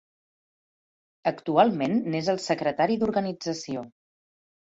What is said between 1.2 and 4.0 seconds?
Actualment n'és el secretari d'organització.